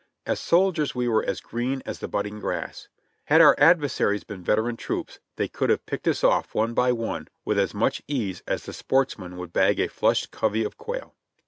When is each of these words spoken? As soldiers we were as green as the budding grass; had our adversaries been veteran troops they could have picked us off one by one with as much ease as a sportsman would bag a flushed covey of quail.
As 0.25 0.39
soldiers 0.39 0.95
we 0.95 1.07
were 1.07 1.23
as 1.23 1.41
green 1.41 1.83
as 1.85 1.99
the 1.99 2.07
budding 2.07 2.39
grass; 2.39 2.87
had 3.25 3.39
our 3.39 3.53
adversaries 3.59 4.23
been 4.23 4.43
veteran 4.43 4.75
troops 4.75 5.19
they 5.35 5.47
could 5.47 5.69
have 5.69 5.85
picked 5.85 6.07
us 6.07 6.23
off 6.23 6.55
one 6.55 6.73
by 6.73 6.91
one 6.91 7.27
with 7.45 7.59
as 7.59 7.75
much 7.75 8.01
ease 8.07 8.41
as 8.47 8.67
a 8.67 8.73
sportsman 8.73 9.37
would 9.37 9.53
bag 9.53 9.79
a 9.79 9.87
flushed 9.87 10.31
covey 10.31 10.63
of 10.63 10.75
quail. 10.75 11.13